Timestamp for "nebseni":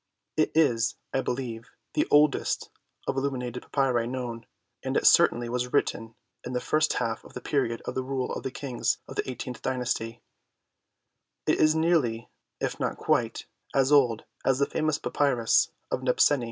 16.01-16.39